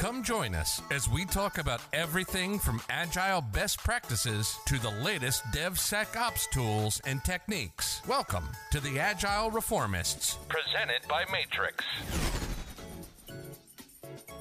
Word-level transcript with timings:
Come 0.00 0.22
join 0.22 0.54
us 0.54 0.80
as 0.90 1.10
we 1.10 1.26
talk 1.26 1.58
about 1.58 1.82
everything 1.92 2.58
from 2.58 2.80
agile 2.88 3.42
best 3.42 3.80
practices 3.80 4.56
to 4.64 4.78
the 4.78 4.88
latest 4.88 5.44
DevSecOps 5.52 6.48
tools 6.50 7.02
and 7.04 7.22
techniques. 7.22 8.00
Welcome 8.08 8.44
to 8.70 8.80
the 8.80 8.98
Agile 8.98 9.50
Reformists, 9.50 10.38
presented 10.48 11.06
by 11.06 11.26
Matrix. 11.30 11.84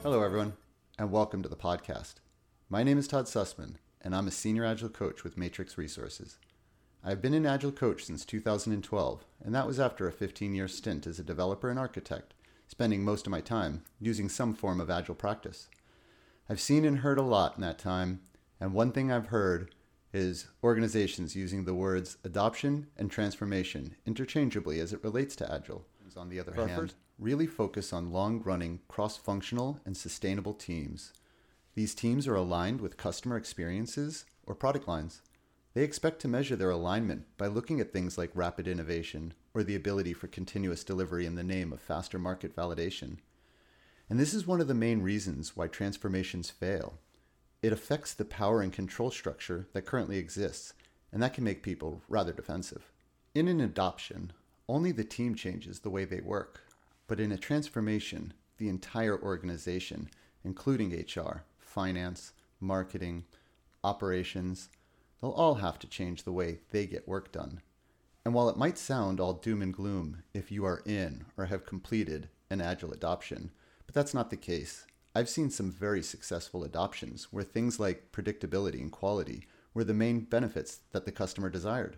Hello, 0.01 0.23
everyone, 0.23 0.53
and 0.97 1.11
welcome 1.11 1.43
to 1.43 1.49
the 1.49 1.57
podcast. 1.57 2.13
My 2.69 2.81
name 2.81 2.97
is 2.97 3.09
Todd 3.09 3.25
Sussman, 3.25 3.73
and 4.01 4.15
I'm 4.15 4.29
a 4.29 4.31
senior 4.31 4.63
Agile 4.63 4.87
coach 4.87 5.25
with 5.25 5.37
Matrix 5.37 5.77
Resources. 5.77 6.37
I've 7.03 7.21
been 7.21 7.33
an 7.33 7.45
Agile 7.45 7.73
coach 7.73 8.05
since 8.05 8.23
2012, 8.23 9.25
and 9.43 9.53
that 9.53 9.67
was 9.67 9.77
after 9.77 10.07
a 10.07 10.13
15 10.13 10.55
year 10.55 10.69
stint 10.69 11.05
as 11.05 11.19
a 11.19 11.23
developer 11.23 11.69
and 11.69 11.77
architect, 11.77 12.33
spending 12.69 13.03
most 13.03 13.25
of 13.25 13.31
my 13.31 13.41
time 13.41 13.83
using 13.99 14.29
some 14.29 14.53
form 14.53 14.79
of 14.79 14.91
Agile 14.91 15.15
practice. 15.15 15.69
I've 16.47 16.61
seen 16.61 16.85
and 16.85 16.99
heard 16.99 17.17
a 17.17 17.23
lot 17.23 17.55
in 17.55 17.61
that 17.61 17.79
time, 17.79 18.21
and 18.61 18.73
one 18.73 18.91
thing 18.91 19.11
I've 19.11 19.27
heard 19.27 19.73
is 20.13 20.45
organizations 20.63 21.35
using 21.35 21.65
the 21.65 21.73
words 21.73 22.17
adoption 22.23 22.85
and 22.95 23.09
transformation 23.09 23.95
interchangeably 24.05 24.79
as 24.79 24.93
it 24.93 25.03
relates 25.03 25.35
to 25.37 25.51
Agile. 25.51 25.83
On 26.15 26.29
the 26.29 26.39
other 26.39 26.53
hand, 26.53 26.93
really 27.17 27.47
focus 27.47 27.91
on 27.91 28.11
long 28.11 28.41
running, 28.43 28.81
cross 28.87 29.17
functional, 29.17 29.79
and 29.83 29.97
sustainable 29.97 30.53
teams. 30.53 31.11
These 31.73 31.95
teams 31.95 32.27
are 32.27 32.35
aligned 32.35 32.81
with 32.81 32.97
customer 32.97 33.35
experiences 33.35 34.25
or 34.45 34.53
product 34.53 34.87
lines. 34.87 35.23
They 35.73 35.83
expect 35.83 36.19
to 36.21 36.27
measure 36.27 36.55
their 36.55 36.69
alignment 36.69 37.25
by 37.35 37.47
looking 37.47 37.79
at 37.79 37.91
things 37.91 38.17
like 38.17 38.31
rapid 38.35 38.67
innovation 38.67 39.33
or 39.53 39.63
the 39.63 39.75
ability 39.75 40.13
for 40.13 40.27
continuous 40.27 40.83
delivery 40.83 41.25
in 41.25 41.35
the 41.35 41.43
name 41.43 41.73
of 41.73 41.81
faster 41.81 42.19
market 42.19 42.55
validation. 42.55 43.17
And 44.09 44.19
this 44.19 44.33
is 44.33 44.47
one 44.47 44.61
of 44.61 44.67
the 44.67 44.73
main 44.73 45.01
reasons 45.01 45.55
why 45.55 45.67
transformations 45.67 46.49
fail. 46.49 46.99
It 47.61 47.73
affects 47.73 48.13
the 48.13 48.25
power 48.25 48.61
and 48.61 48.71
control 48.71 49.11
structure 49.11 49.67
that 49.73 49.85
currently 49.85 50.17
exists, 50.17 50.73
and 51.11 51.21
that 51.21 51.33
can 51.33 51.43
make 51.43 51.63
people 51.63 52.01
rather 52.07 52.31
defensive. 52.31 52.91
In 53.35 53.47
an 53.47 53.59
adoption, 53.59 54.31
only 54.67 54.91
the 54.91 55.03
team 55.03 55.35
changes 55.35 55.79
the 55.79 55.89
way 55.89 56.05
they 56.05 56.21
work, 56.21 56.61
but 57.07 57.19
in 57.19 57.31
a 57.31 57.37
transformation, 57.37 58.33
the 58.57 58.69
entire 58.69 59.19
organization, 59.21 60.09
including 60.43 60.91
HR, 60.91 61.43
finance, 61.57 62.33
marketing, 62.59 63.25
operations, 63.83 64.69
they'll 65.21 65.31
all 65.31 65.55
have 65.55 65.79
to 65.79 65.87
change 65.87 66.23
the 66.23 66.31
way 66.31 66.59
they 66.71 66.85
get 66.85 67.07
work 67.07 67.31
done. 67.31 67.61
And 68.25 68.33
while 68.33 68.49
it 68.49 68.57
might 68.57 68.77
sound 68.77 69.19
all 69.19 69.33
doom 69.33 69.61
and 69.61 69.73
gloom 69.73 70.23
if 70.33 70.51
you 70.51 70.65
are 70.65 70.81
in 70.85 71.25
or 71.37 71.45
have 71.45 71.65
completed 71.65 72.29
an 72.49 72.61
agile 72.61 72.91
adoption, 72.91 73.51
but 73.85 73.95
that's 73.95 74.13
not 74.13 74.29
the 74.29 74.37
case. 74.37 74.85
I've 75.15 75.29
seen 75.29 75.49
some 75.49 75.71
very 75.71 76.03
successful 76.03 76.63
adoptions 76.63 77.27
where 77.31 77.43
things 77.43 77.79
like 77.79 78.11
predictability 78.11 78.79
and 78.79 78.91
quality 78.91 79.47
were 79.73 79.83
the 79.83 79.93
main 79.93 80.21
benefits 80.21 80.81
that 80.91 81.05
the 81.05 81.11
customer 81.11 81.49
desired. 81.49 81.97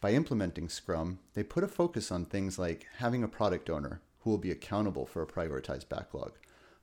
By 0.00 0.12
implementing 0.12 0.68
Scrum, 0.68 1.18
they 1.32 1.42
put 1.42 1.64
a 1.64 1.68
focus 1.68 2.12
on 2.12 2.26
things 2.26 2.58
like 2.58 2.86
having 2.98 3.24
a 3.24 3.28
product 3.28 3.70
owner 3.70 4.00
who 4.20 4.30
will 4.30 4.38
be 4.38 4.50
accountable 4.50 5.06
for 5.06 5.22
a 5.22 5.26
prioritized 5.26 5.88
backlog, 5.88 6.32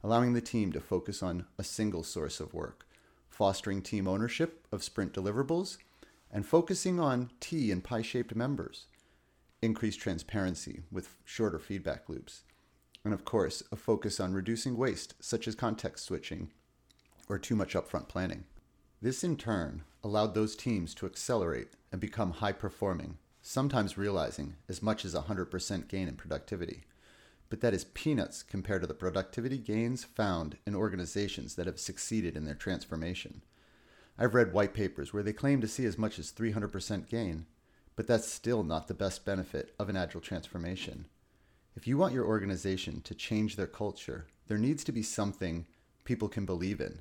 allowing 0.03 0.33
the 0.33 0.41
team 0.41 0.71
to 0.71 0.81
focus 0.81 1.21
on 1.21 1.45
a 1.57 1.63
single 1.63 2.03
source 2.03 2.39
of 2.39 2.53
work, 2.53 2.85
fostering 3.29 3.81
team 3.81 4.07
ownership 4.07 4.65
of 4.71 4.83
sprint 4.83 5.13
deliverables, 5.13 5.77
and 6.31 6.45
focusing 6.45 6.99
on 6.99 7.29
T 7.39 7.71
and 7.71 7.83
pi 7.83 8.01
shaped 8.01 8.35
members, 8.35 8.85
increased 9.61 9.99
transparency 9.99 10.81
with 10.91 11.17
shorter 11.25 11.59
feedback 11.59 12.09
loops, 12.09 12.43
and 13.03 13.13
of 13.13 13.25
course, 13.25 13.63
a 13.71 13.75
focus 13.75 14.19
on 14.19 14.33
reducing 14.33 14.77
waste, 14.77 15.15
such 15.19 15.47
as 15.47 15.55
context 15.55 16.05
switching 16.05 16.51
or 17.27 17.37
too 17.37 17.55
much 17.55 17.73
upfront 17.73 18.07
planning. 18.07 18.43
This 19.01 19.23
in 19.23 19.37
turn 19.37 19.83
allowed 20.03 20.33
those 20.33 20.55
teams 20.55 20.93
to 20.95 21.05
accelerate 21.05 21.69
and 21.91 21.99
become 21.99 22.31
high 22.31 22.51
performing, 22.51 23.17
sometimes 23.41 23.97
realizing 23.97 24.55
as 24.69 24.81
much 24.81 25.05
as 25.05 25.15
100% 25.15 25.87
gain 25.87 26.07
in 26.07 26.15
productivity 26.15 26.83
but 27.51 27.59
that 27.59 27.73
is 27.73 27.83
peanuts 27.83 28.43
compared 28.43 28.79
to 28.79 28.87
the 28.87 28.93
productivity 28.93 29.57
gains 29.57 30.05
found 30.05 30.57
in 30.65 30.73
organizations 30.73 31.55
that 31.55 31.67
have 31.67 31.77
succeeded 31.77 32.37
in 32.37 32.45
their 32.45 32.55
transformation. 32.55 33.41
I've 34.17 34.35
read 34.35 34.53
white 34.53 34.73
papers 34.73 35.13
where 35.13 35.23
they 35.23 35.33
claim 35.33 35.61
to 35.61 35.67
see 35.67 35.85
as 35.85 35.97
much 35.97 36.19
as 36.19 36.31
300% 36.31 37.07
gain, 37.07 37.45
but 37.95 38.07
that's 38.07 38.27
still 38.27 38.63
not 38.63 38.87
the 38.87 38.93
best 38.93 39.25
benefit 39.25 39.73
of 39.79 39.89
an 39.89 39.97
agile 39.97 40.21
transformation. 40.21 41.05
If 41.75 41.87
you 41.87 41.97
want 41.97 42.13
your 42.13 42.25
organization 42.25 43.01
to 43.01 43.15
change 43.15 43.55
their 43.55 43.67
culture, 43.67 44.27
there 44.47 44.57
needs 44.57 44.83
to 44.83 44.91
be 44.91 45.03
something 45.03 45.65
people 46.03 46.27
can 46.27 46.45
believe 46.45 46.81
in. 46.81 46.99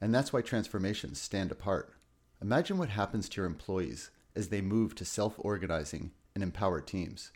And 0.00 0.14
that's 0.14 0.32
why 0.32 0.42
transformations 0.42 1.20
stand 1.20 1.50
apart. 1.50 1.92
Imagine 2.40 2.78
what 2.78 2.90
happens 2.90 3.28
to 3.28 3.40
your 3.40 3.46
employees 3.46 4.10
as 4.34 4.48
they 4.48 4.60
move 4.60 4.94
to 4.94 5.04
self 5.04 5.34
organizing 5.38 6.12
and 6.34 6.42
empowered 6.42 6.86
teams. 6.86 7.32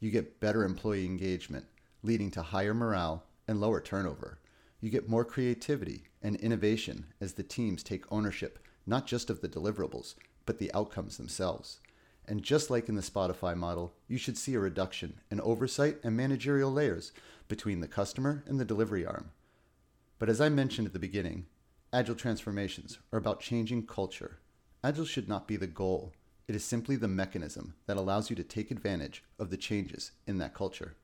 You 0.00 0.10
get 0.10 0.40
better 0.40 0.64
employee 0.64 1.06
engagement, 1.06 1.66
leading 2.02 2.30
to 2.32 2.42
higher 2.42 2.74
morale 2.74 3.24
and 3.48 3.60
lower 3.60 3.80
turnover. 3.80 4.38
You 4.80 4.90
get 4.90 5.08
more 5.08 5.24
creativity 5.24 6.04
and 6.22 6.36
innovation 6.36 7.06
as 7.20 7.34
the 7.34 7.42
teams 7.42 7.82
take 7.82 8.10
ownership 8.12 8.58
not 8.86 9.06
just 9.06 9.30
of 9.30 9.40
the 9.40 9.48
deliverables, 9.48 10.14
but 10.46 10.58
the 10.58 10.72
outcomes 10.74 11.16
themselves. 11.16 11.80
And 12.26 12.42
just 12.42 12.70
like 12.70 12.88
in 12.88 12.94
the 12.94 13.02
Spotify 13.02 13.56
model, 13.56 13.94
you 14.08 14.18
should 14.18 14.38
see 14.38 14.54
a 14.54 14.60
reduction 14.60 15.20
in 15.30 15.40
oversight 15.40 15.98
and 16.02 16.16
managerial 16.16 16.72
layers 16.72 17.12
between 17.48 17.80
the 17.80 17.88
customer 17.88 18.42
and 18.46 18.58
the 18.58 18.64
delivery 18.64 19.04
arm. 19.04 19.30
But 20.18 20.28
as 20.28 20.40
I 20.40 20.48
mentioned 20.48 20.86
at 20.86 20.92
the 20.92 20.98
beginning, 20.98 21.46
agile 21.92 22.14
transformations 22.14 22.98
are 23.12 23.18
about 23.18 23.40
changing 23.40 23.86
culture. 23.86 24.38
Agile 24.82 25.04
should 25.04 25.28
not 25.28 25.46
be 25.48 25.56
the 25.56 25.66
goal, 25.66 26.12
it 26.46 26.54
is 26.54 26.64
simply 26.64 26.96
the 26.96 27.08
mechanism 27.08 27.74
that 27.86 27.96
allows 27.96 28.28
you 28.28 28.36
to 28.36 28.44
take 28.44 28.70
advantage 28.70 29.24
of 29.38 29.50
the 29.50 29.56
changes 29.56 30.12
in 30.26 30.38
that 30.38 30.54
culture. 30.54 30.94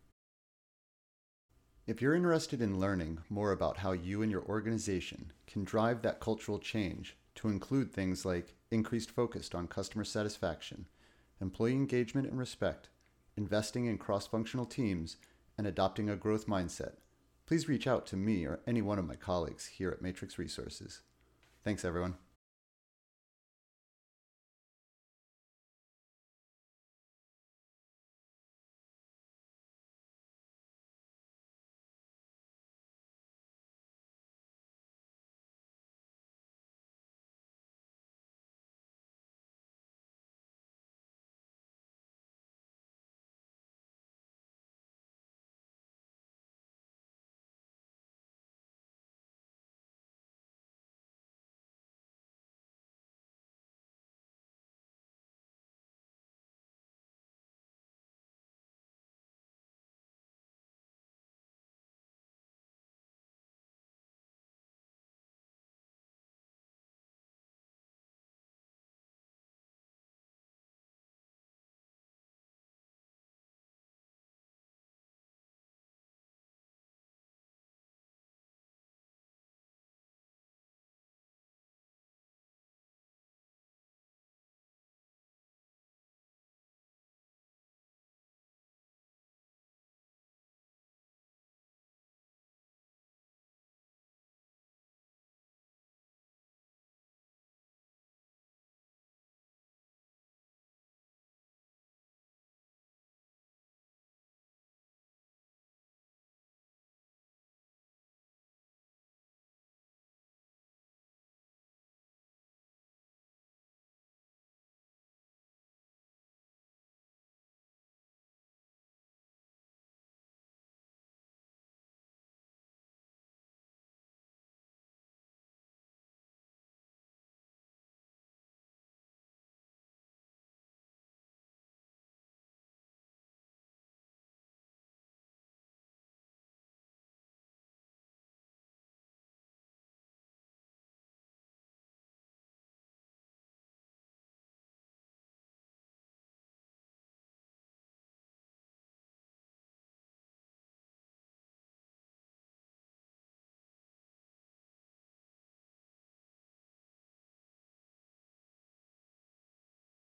If 1.86 2.00
you're 2.02 2.14
interested 2.14 2.60
in 2.60 2.78
learning 2.78 3.20
more 3.28 3.52
about 3.52 3.78
how 3.78 3.92
you 3.92 4.22
and 4.22 4.30
your 4.30 4.44
organization 4.44 5.32
can 5.46 5.64
drive 5.64 6.02
that 6.02 6.20
cultural 6.20 6.58
change 6.58 7.16
to 7.36 7.48
include 7.48 7.90
things 7.90 8.24
like 8.24 8.54
increased 8.70 9.10
focus 9.10 9.50
on 9.54 9.66
customer 9.66 10.04
satisfaction, 10.04 10.86
employee 11.40 11.72
engagement 11.72 12.28
and 12.28 12.38
respect, 12.38 12.88
investing 13.36 13.86
in 13.86 13.98
cross 13.98 14.26
functional 14.26 14.66
teams, 14.66 15.16
and 15.56 15.66
adopting 15.66 16.08
a 16.08 16.16
growth 16.16 16.46
mindset, 16.46 16.94
please 17.46 17.68
reach 17.68 17.86
out 17.86 18.06
to 18.06 18.16
me 18.16 18.44
or 18.44 18.60
any 18.66 18.82
one 18.82 18.98
of 18.98 19.06
my 19.06 19.16
colleagues 19.16 19.66
here 19.66 19.90
at 19.90 20.02
Matrix 20.02 20.38
Resources. 20.38 21.00
Thanks, 21.64 21.84
everyone. 21.84 22.16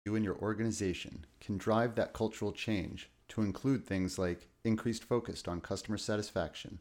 You 0.05 0.15
and 0.15 0.25
your 0.25 0.37
organization 0.37 1.25
can 1.39 1.57
drive 1.57 1.95
that 1.95 2.13
cultural 2.13 2.51
change 2.51 3.09
to 3.29 3.41
include 3.41 3.85
things 3.85 4.17
like 4.17 4.47
increased 4.63 5.03
focus 5.03 5.43
on 5.47 5.61
customer 5.61 5.97
satisfaction, 5.97 6.79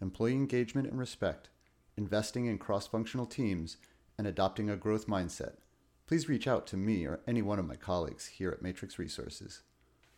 employee 0.00 0.34
engagement 0.34 0.88
and 0.88 0.98
respect, 0.98 1.48
investing 1.96 2.46
in 2.46 2.58
cross 2.58 2.86
functional 2.86 3.26
teams, 3.26 3.78
and 4.16 4.26
adopting 4.26 4.68
a 4.68 4.76
growth 4.76 5.06
mindset, 5.06 5.54
please 6.06 6.28
reach 6.28 6.46
out 6.48 6.66
to 6.66 6.76
me 6.76 7.06
or 7.06 7.20
any 7.26 7.42
one 7.42 7.58
of 7.58 7.66
my 7.66 7.76
colleagues 7.76 8.26
here 8.26 8.50
at 8.50 8.62
Matrix 8.62 8.98
Resources. 8.98 9.62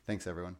Thanks, 0.06 0.26
everyone. 0.26 0.56